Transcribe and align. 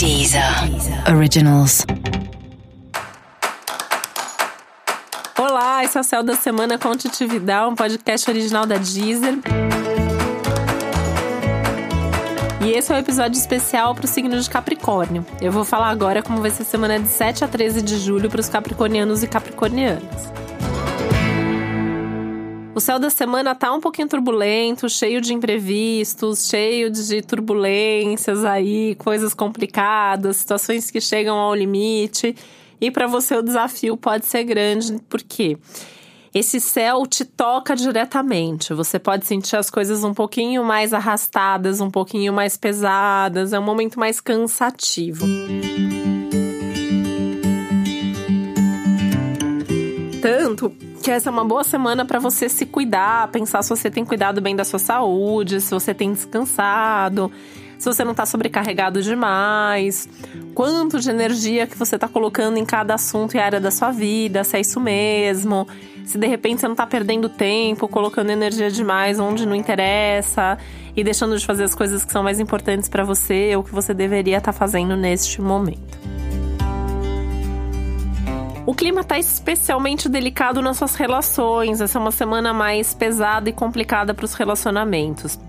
Deezer 0.00 0.42
Originals. 1.14 1.84
Olá, 5.38 5.84
esse 5.84 5.98
é 5.98 6.00
o 6.00 6.02
Céu 6.04 6.22
da 6.22 6.34
Semana 6.34 6.78
com 6.78 6.88
um 6.88 7.74
podcast 7.74 8.30
original 8.30 8.64
da 8.64 8.78
Deezer. 8.78 9.40
E 12.62 12.70
esse 12.70 12.90
é 12.90 12.94
o 12.94 12.96
um 12.96 13.00
episódio 13.00 13.38
especial 13.38 13.94
para 13.94 14.06
o 14.06 14.08
signo 14.08 14.40
de 14.40 14.48
Capricórnio. 14.48 15.22
Eu 15.38 15.52
vou 15.52 15.66
falar 15.66 15.90
agora 15.90 16.22
como 16.22 16.40
vai 16.40 16.50
ser 16.50 16.62
a 16.62 16.64
semana 16.64 16.98
de 16.98 17.06
7 17.06 17.44
a 17.44 17.48
13 17.48 17.82
de 17.82 17.98
julho 17.98 18.30
para 18.30 18.40
os 18.40 18.48
capricornianos 18.48 19.22
e 19.22 19.26
capricornianas. 19.26 20.32
O 22.72 22.78
céu 22.78 23.00
da 23.00 23.10
semana 23.10 23.52
tá 23.52 23.72
um 23.72 23.80
pouquinho 23.80 24.08
turbulento, 24.08 24.88
cheio 24.88 25.20
de 25.20 25.34
imprevistos, 25.34 26.46
cheio 26.48 26.88
de 26.88 27.20
turbulências 27.20 28.44
aí, 28.44 28.94
coisas 28.94 29.34
complicadas, 29.34 30.36
situações 30.36 30.88
que 30.88 31.00
chegam 31.00 31.36
ao 31.36 31.52
limite. 31.52 32.34
E 32.80 32.90
para 32.90 33.08
você 33.08 33.34
o 33.34 33.42
desafio 33.42 33.96
pode 33.96 34.24
ser 34.24 34.44
grande, 34.44 34.98
porque 35.08 35.58
esse 36.32 36.60
céu 36.60 37.04
te 37.08 37.24
toca 37.24 37.74
diretamente. 37.74 38.72
Você 38.72 39.00
pode 39.00 39.26
sentir 39.26 39.56
as 39.56 39.68
coisas 39.68 40.04
um 40.04 40.14
pouquinho 40.14 40.64
mais 40.64 40.94
arrastadas, 40.94 41.80
um 41.80 41.90
pouquinho 41.90 42.32
mais 42.32 42.56
pesadas, 42.56 43.52
é 43.52 43.58
um 43.58 43.64
momento 43.64 43.98
mais 43.98 44.20
cansativo. 44.20 45.26
Tanto 50.22 50.72
que 51.00 51.10
essa 51.10 51.30
é 51.30 51.32
uma 51.32 51.44
boa 51.44 51.64
semana 51.64 52.04
para 52.04 52.18
você 52.18 52.48
se 52.48 52.66
cuidar, 52.66 53.28
pensar 53.28 53.62
se 53.62 53.70
você 53.70 53.90
tem 53.90 54.04
cuidado 54.04 54.40
bem 54.40 54.54
da 54.54 54.64
sua 54.64 54.78
saúde, 54.78 55.60
se 55.60 55.70
você 55.70 55.94
tem 55.94 56.12
descansado, 56.12 57.32
se 57.78 57.86
você 57.86 58.04
não 58.04 58.10
está 58.10 58.26
sobrecarregado 58.26 59.02
demais, 59.02 60.06
quanto 60.54 61.00
de 61.00 61.08
energia 61.08 61.66
que 61.66 61.76
você 61.76 61.94
está 61.94 62.06
colocando 62.06 62.58
em 62.58 62.64
cada 62.66 62.94
assunto 62.94 63.34
e 63.34 63.40
área 63.40 63.58
da 63.58 63.70
sua 63.70 63.90
vida, 63.90 64.44
se 64.44 64.58
é 64.58 64.60
isso 64.60 64.78
mesmo, 64.78 65.66
se 66.04 66.18
de 66.18 66.26
repente 66.26 66.60
você 66.60 66.66
não 66.66 66.74
está 66.74 66.86
perdendo 66.86 67.30
tempo, 67.30 67.88
colocando 67.88 68.30
energia 68.30 68.70
demais 68.70 69.18
onde 69.18 69.46
não 69.46 69.54
interessa 69.54 70.58
e 70.94 71.02
deixando 71.02 71.38
de 71.38 71.46
fazer 71.46 71.64
as 71.64 71.74
coisas 71.74 72.04
que 72.04 72.12
são 72.12 72.22
mais 72.22 72.38
importantes 72.38 72.90
para 72.90 73.04
você 73.04 73.56
ou 73.56 73.62
que 73.62 73.72
você 73.72 73.94
deveria 73.94 74.36
estar 74.36 74.52
tá 74.52 74.58
fazendo 74.58 74.94
neste 74.96 75.40
momento. 75.40 76.19
O 78.70 78.74
clima 78.74 79.00
está 79.00 79.18
especialmente 79.18 80.08
delicado 80.08 80.62
nas 80.62 80.76
suas 80.76 80.94
relações. 80.94 81.80
Essa 81.80 81.98
é 81.98 82.00
uma 82.00 82.12
semana 82.12 82.54
mais 82.54 82.94
pesada 82.94 83.50
e 83.50 83.52
complicada 83.52 84.14
para 84.14 84.24
os 84.24 84.34
relacionamentos. 84.34 85.40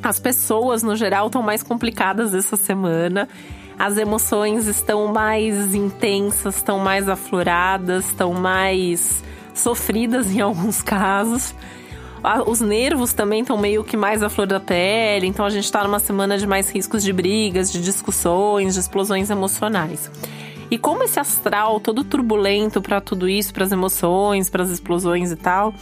As 0.00 0.20
pessoas, 0.20 0.80
no 0.80 0.94
geral, 0.94 1.26
estão 1.26 1.42
mais 1.42 1.64
complicadas 1.64 2.32
essa 2.32 2.56
semana. 2.56 3.28
As 3.76 3.98
emoções 3.98 4.68
estão 4.68 5.08
mais 5.08 5.74
intensas, 5.74 6.58
estão 6.58 6.78
mais 6.78 7.08
afloradas, 7.08 8.04
estão 8.06 8.34
mais 8.34 9.20
sofridas 9.52 10.30
em 10.30 10.38
alguns 10.40 10.80
casos. 10.80 11.52
Os 12.46 12.60
nervos 12.60 13.12
também 13.12 13.40
estão 13.40 13.58
meio 13.58 13.82
que 13.82 13.96
mais 13.96 14.22
à 14.22 14.28
flor 14.28 14.46
da 14.46 14.60
pele, 14.60 15.26
então 15.26 15.44
a 15.44 15.50
gente 15.50 15.64
está 15.64 15.82
numa 15.82 15.98
semana 15.98 16.38
de 16.38 16.46
mais 16.46 16.70
riscos 16.70 17.02
de 17.02 17.12
brigas, 17.12 17.72
de 17.72 17.82
discussões, 17.82 18.74
de 18.74 18.80
explosões 18.80 19.28
emocionais. 19.28 20.08
E 20.70 20.78
como 20.78 21.02
esse 21.02 21.18
astral 21.18 21.80
todo 21.80 22.04
turbulento 22.04 22.80
para 22.80 23.00
tudo 23.00 23.28
isso, 23.28 23.52
para 23.52 23.64
as 23.64 23.72
emoções, 23.72 24.48
para 24.48 24.62
as 24.62 24.70
explosões 24.70 25.32
e 25.32 25.36
tal, 25.36 25.74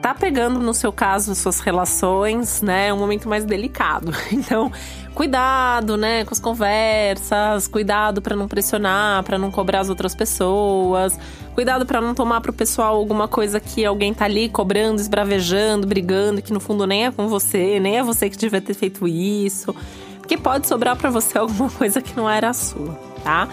tá 0.00 0.14
pegando 0.14 0.58
no 0.58 0.72
seu 0.72 0.90
caso 0.90 1.34
suas 1.34 1.60
relações, 1.60 2.62
né? 2.62 2.88
É 2.88 2.94
um 2.94 2.98
momento 2.98 3.28
mais 3.28 3.44
delicado. 3.44 4.12
Então, 4.32 4.72
cuidado, 5.14 5.96
né, 5.96 6.24
com 6.24 6.32
as 6.32 6.40
conversas, 6.40 7.66
cuidado 7.66 8.22
para 8.22 8.34
não 8.34 8.48
pressionar, 8.48 9.22
para 9.22 9.36
não 9.36 9.50
cobrar 9.50 9.80
as 9.80 9.90
outras 9.90 10.14
pessoas, 10.14 11.18
cuidado 11.54 11.84
para 11.84 12.00
não 12.00 12.14
tomar 12.14 12.40
pro 12.40 12.52
pessoal 12.52 12.96
alguma 12.96 13.28
coisa 13.28 13.60
que 13.60 13.84
alguém 13.84 14.14
tá 14.14 14.24
ali 14.24 14.48
cobrando, 14.48 15.00
esbravejando, 15.00 15.86
brigando, 15.86 16.40
que 16.40 16.52
no 16.52 16.60
fundo 16.60 16.86
nem 16.86 17.06
é 17.06 17.10
com 17.10 17.28
você, 17.28 17.78
nem 17.80 17.98
é 17.98 18.02
você 18.02 18.30
que 18.30 18.36
devia 18.36 18.60
ter 18.60 18.72
feito 18.72 19.06
isso, 19.06 19.74
porque 20.18 20.38
pode 20.38 20.66
sobrar 20.66 20.96
para 20.96 21.10
você 21.10 21.36
alguma 21.38 21.68
coisa 21.68 22.00
que 22.00 22.16
não 22.16 22.28
era 22.28 22.52
sua, 22.54 22.94
tá? 23.22 23.46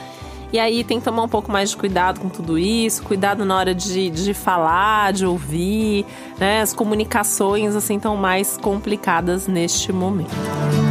E 0.51 0.59
aí 0.59 0.83
tem 0.83 0.99
que 0.99 1.05
tomar 1.05 1.23
um 1.23 1.27
pouco 1.27 1.51
mais 1.51 1.71
de 1.71 1.77
cuidado 1.77 2.19
com 2.19 2.29
tudo 2.29 2.57
isso, 2.57 3.03
cuidado 3.03 3.43
na 3.43 3.57
hora 3.57 3.75
de, 3.75 4.09
de 4.09 4.33
falar, 4.33 5.11
de 5.11 5.25
ouvir, 5.25 6.05
né? 6.37 6.61
As 6.61 6.73
comunicações 6.73 7.75
assim 7.75 7.97
estão 7.97 8.15
mais 8.15 8.57
complicadas 8.57 9.47
neste 9.47 9.91
momento. 9.91 10.86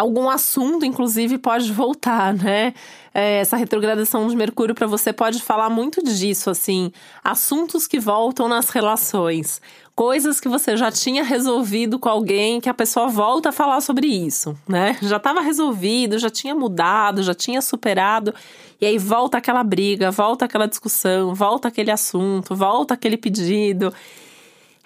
Algum 0.00 0.30
assunto, 0.30 0.84
inclusive, 0.86 1.36
pode 1.36 1.70
voltar, 1.70 2.32
né? 2.32 2.72
É, 3.12 3.38
essa 3.40 3.56
retrogradação 3.56 4.26
de 4.28 4.34
Mercúrio 4.34 4.74
para 4.74 4.86
você 4.86 5.12
pode 5.12 5.42
falar 5.42 5.68
muito 5.68 6.02
disso, 6.02 6.48
assim, 6.48 6.90
assuntos 7.22 7.86
que 7.86 8.00
voltam 8.00 8.48
nas 8.48 8.70
relações 8.70 9.60
coisas 10.00 10.40
que 10.40 10.48
você 10.48 10.78
já 10.78 10.90
tinha 10.90 11.22
resolvido 11.22 11.98
com 11.98 12.08
alguém, 12.08 12.58
que 12.58 12.70
a 12.70 12.74
pessoa 12.74 13.08
volta 13.08 13.50
a 13.50 13.52
falar 13.52 13.82
sobre 13.82 14.06
isso, 14.06 14.56
né? 14.66 14.96
Já 15.02 15.18
estava 15.18 15.42
resolvido, 15.42 16.18
já 16.18 16.30
tinha 16.30 16.54
mudado, 16.54 17.22
já 17.22 17.34
tinha 17.34 17.60
superado, 17.60 18.32
e 18.80 18.86
aí 18.86 18.96
volta 18.96 19.36
aquela 19.36 19.62
briga, 19.62 20.10
volta 20.10 20.46
aquela 20.46 20.66
discussão, 20.66 21.34
volta 21.34 21.68
aquele 21.68 21.90
assunto, 21.90 22.54
volta 22.54 22.94
aquele 22.94 23.18
pedido 23.18 23.92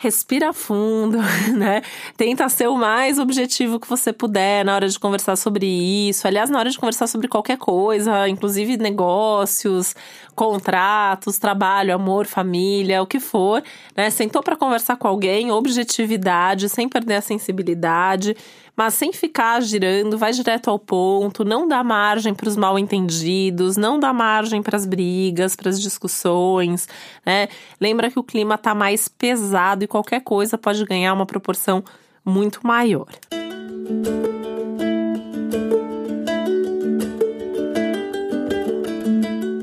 respira 0.04 0.52
fundo, 0.52 1.18
né? 1.56 1.80
Tenta 2.14 2.46
ser 2.50 2.68
o 2.68 2.76
mais 2.76 3.18
objetivo 3.18 3.80
que 3.80 3.88
você 3.88 4.12
puder 4.12 4.62
na 4.64 4.74
hora 4.74 4.86
de 4.86 4.98
conversar 4.98 5.34
sobre 5.36 5.66
isso. 5.66 6.26
Aliás, 6.28 6.50
na 6.50 6.58
hora 6.58 6.68
de 6.68 6.78
conversar 6.78 7.06
sobre 7.06 7.26
qualquer 7.26 7.56
coisa, 7.56 8.28
inclusive 8.28 8.76
negócios, 8.76 9.96
contratos, 10.34 11.38
trabalho, 11.38 11.94
amor, 11.94 12.26
família, 12.26 13.02
o 13.02 13.06
que 13.06 13.18
for, 13.18 13.62
né? 13.96 14.10
Sentou 14.10 14.42
para 14.42 14.56
conversar 14.56 14.96
com 14.96 15.08
alguém, 15.08 15.50
objetividade, 15.50 16.68
sem 16.68 16.86
perder 16.86 17.16
a 17.16 17.22
sensibilidade 17.22 18.36
mas 18.76 18.94
sem 18.94 19.12
ficar 19.12 19.62
girando, 19.62 20.18
vai 20.18 20.32
direto 20.32 20.68
ao 20.68 20.78
ponto, 20.78 21.44
não 21.44 21.68
dá 21.68 21.84
margem 21.84 22.34
para 22.34 22.48
os 22.48 22.56
mal 22.56 22.78
entendidos, 22.78 23.76
não 23.76 23.98
dá 23.98 24.12
margem 24.12 24.62
para 24.62 24.76
as 24.76 24.84
brigas, 24.84 25.54
para 25.54 25.70
as 25.70 25.80
discussões, 25.80 26.88
né? 27.24 27.48
Lembra 27.80 28.10
que 28.10 28.18
o 28.18 28.24
clima 28.24 28.56
está 28.56 28.74
mais 28.74 29.06
pesado 29.06 29.84
e 29.84 29.86
qualquer 29.94 30.22
coisa 30.22 30.58
pode 30.58 30.84
ganhar 30.84 31.12
uma 31.12 31.24
proporção 31.24 31.84
muito 32.24 32.66
maior. 32.66 33.06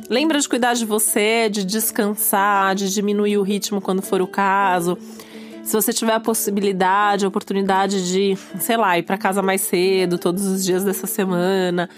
Lembra 0.09 0.39
de 0.39 0.47
cuidar 0.47 0.73
de 0.73 0.85
você, 0.85 1.49
de 1.49 1.65
descansar, 1.65 2.75
de 2.75 2.93
diminuir 2.93 3.37
o 3.37 3.41
ritmo 3.41 3.81
quando 3.81 4.01
for 4.01 4.21
o 4.21 4.27
caso. 4.27 4.97
Se 5.65 5.73
você 5.73 5.91
tiver 5.91 6.13
a 6.13 6.19
possibilidade, 6.19 7.25
a 7.25 7.27
oportunidade 7.27 8.09
de, 8.09 8.37
sei 8.57 8.77
lá, 8.77 8.97
ir 8.97 9.03
para 9.03 9.17
casa 9.17 9.41
mais 9.41 9.59
cedo 9.59 10.17
todos 10.17 10.45
os 10.45 10.63
dias 10.63 10.85
dessa 10.85 11.07
semana, 11.07 11.89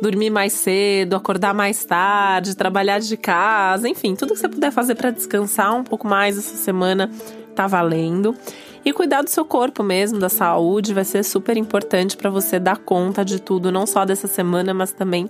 dormir 0.00 0.30
mais 0.30 0.52
cedo, 0.52 1.16
acordar 1.16 1.52
mais 1.52 1.84
tarde, 1.84 2.56
trabalhar 2.56 3.00
de 3.00 3.16
casa, 3.16 3.88
enfim, 3.88 4.14
tudo 4.14 4.34
que 4.34 4.38
você 4.38 4.48
puder 4.48 4.70
fazer 4.70 4.94
para 4.94 5.10
descansar 5.10 5.74
um 5.74 5.82
pouco 5.82 6.06
mais 6.06 6.38
essa 6.38 6.56
semana 6.56 7.10
tá 7.50 7.66
valendo. 7.66 8.34
E 8.84 8.92
cuidar 8.92 9.22
do 9.22 9.28
seu 9.28 9.44
corpo 9.44 9.82
mesmo, 9.82 10.18
da 10.18 10.30
saúde, 10.30 10.94
vai 10.94 11.04
ser 11.04 11.22
super 11.22 11.56
importante 11.56 12.16
para 12.16 12.30
você 12.30 12.58
dar 12.58 12.78
conta 12.78 13.24
de 13.24 13.40
tudo, 13.40 13.70
não 13.70 13.86
só 13.86 14.04
dessa 14.06 14.26
semana, 14.26 14.72
mas 14.72 14.90
também 14.92 15.28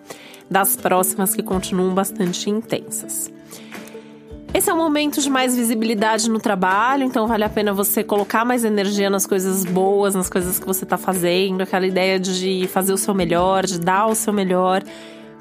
das 0.48 0.76
próximas 0.76 1.34
que 1.34 1.42
continuam 1.42 1.92
bastante 1.92 2.48
intensas. 2.48 3.32
Esse 4.52 4.68
é 4.68 4.74
um 4.74 4.76
momento 4.76 5.20
de 5.20 5.30
mais 5.30 5.56
visibilidade 5.56 6.28
no 6.28 6.40
trabalho, 6.40 7.04
então 7.04 7.26
vale 7.26 7.44
a 7.44 7.48
pena 7.48 7.72
você 7.72 8.02
colocar 8.02 8.44
mais 8.44 8.64
energia 8.64 9.08
nas 9.08 9.24
coisas 9.24 9.64
boas, 9.64 10.12
nas 10.14 10.28
coisas 10.28 10.58
que 10.58 10.66
você 10.66 10.82
está 10.82 10.96
fazendo, 10.96 11.60
aquela 11.60 11.86
ideia 11.86 12.18
de 12.18 12.66
fazer 12.66 12.92
o 12.92 12.98
seu 12.98 13.14
melhor, 13.14 13.64
de 13.64 13.78
dar 13.78 14.06
o 14.06 14.14
seu 14.14 14.32
melhor, 14.32 14.82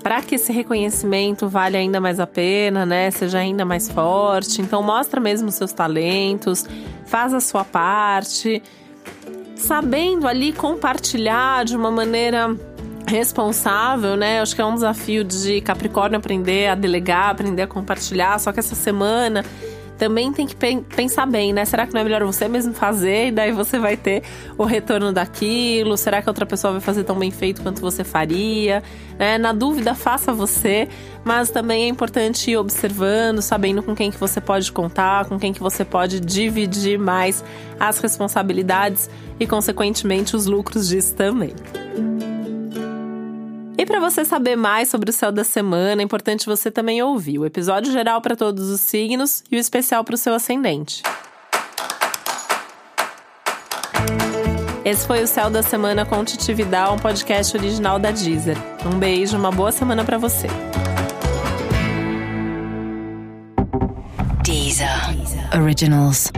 para 0.02 0.22
que 0.22 0.36
esse 0.36 0.52
reconhecimento 0.52 1.48
valha 1.48 1.80
ainda 1.80 2.00
mais 2.00 2.20
a 2.20 2.28
pena, 2.28 2.86
né? 2.86 3.12
Seja 3.12 3.40
ainda 3.40 3.66
mais 3.66 3.90
forte. 3.90 4.62
Então 4.62 4.82
mostra 4.82 5.20
mesmo 5.20 5.52
seus 5.52 5.74
talentos, 5.74 6.66
faz 7.06 7.34
a 7.34 7.40
sua 7.40 7.64
parte, 7.64 8.62
sabendo 9.56 10.28
ali 10.28 10.54
compartilhar 10.54 11.66
de 11.66 11.76
uma 11.76 11.92
maneira 11.92 12.56
responsável, 13.06 14.16
né? 14.16 14.40
Acho 14.40 14.56
que 14.56 14.62
é 14.62 14.66
um 14.66 14.76
desafio 14.76 15.24
de 15.24 15.62
Capricórnio 15.62 16.18
aprender 16.18 16.68
a 16.68 16.76
delegar, 16.76 17.30
aprender 17.30 17.64
a 17.64 17.68
compartilhar. 17.68 18.40
Só 18.40 18.52
que 18.52 18.60
essa 18.60 18.76
semana 18.76 19.44
também 20.00 20.32
tem 20.32 20.48
que 20.48 20.56
pensar 20.56 21.26
bem, 21.26 21.52
né? 21.52 21.66
Será 21.66 21.86
que 21.86 21.94
não 21.94 22.00
é 22.00 22.04
melhor 22.06 22.24
você 22.24 22.48
mesmo 22.48 22.74
fazer 22.74 23.28
e 23.28 23.32
daí 23.32 23.52
você 23.52 23.78
vai 23.78 23.98
ter 23.98 24.24
o 24.58 24.64
retorno 24.64 25.12
daquilo? 25.12 25.98
Será 25.98 26.22
que 26.22 26.30
outra 26.30 26.46
pessoa 26.46 26.72
vai 26.72 26.82
fazer 26.82 27.04
tão 27.04 27.20
bem 27.20 27.30
feito 27.30 27.62
quanto 27.62 27.82
você 27.82 28.06
faria? 28.06 28.82
Né? 29.20 29.38
Na 29.38 29.52
dúvida, 29.52 29.94
faça 29.94 30.32
você, 30.32 30.88
mas 31.26 31.52
também 31.52 31.84
é 31.84 31.88
importante 31.90 32.50
ir 32.50 32.56
observando, 32.56 33.42
sabendo 33.42 33.84
com 33.84 33.94
quem 33.94 34.10
que 34.10 34.18
você 34.18 34.40
pode 34.40 34.72
contar, 34.72 35.26
com 35.26 35.38
quem 35.38 35.52
que 35.52 35.60
você 35.60 35.84
pode 35.84 36.22
dividir 36.22 36.98
mais 36.98 37.44
as 37.78 38.00
responsabilidades 38.00 39.10
e, 39.38 39.46
consequentemente, 39.46 40.34
os 40.34 40.46
lucros 40.46 40.88
disso 40.88 41.14
também. 41.14 41.54
Para 43.90 44.00
você 44.00 44.24
saber 44.24 44.56
mais 44.56 44.88
sobre 44.88 45.10
o 45.10 45.14
céu 45.14 45.32
da 45.32 45.44
semana, 45.44 46.04
é 46.04 46.06
importante 46.06 46.46
você 46.46 46.70
também 46.70 47.02
ouvir 47.02 47.40
o 47.40 47.46
episódio 47.46 47.92
geral 47.92 48.22
para 48.22 48.36
todos 48.36 48.70
os 48.70 48.82
signos 48.82 49.44
e 49.50 49.56
o 49.56 49.60
especial 49.60 50.04
para 50.04 50.14
o 50.14 50.18
seu 50.18 50.32
ascendente. 50.36 51.02
Esse 54.86 55.08
foi 55.08 55.24
o 55.24 55.28
Céu 55.28 55.50
da 55.50 55.64
Semana 55.64 56.06
com 56.06 56.24
Titividade, 56.24 56.94
um 56.94 57.00
podcast 57.00 57.58
original 57.58 57.98
da 57.98 58.12
Deezer. 58.12 58.58
Um 58.86 59.00
beijo, 59.00 59.36
uma 59.36 59.52
boa 59.52 59.72
semana 59.72 60.06
para 60.06 60.20
você. 60.20 60.46
Deezer. 64.44 65.16
Deezer. 65.16 65.60
Originals. 65.60 66.32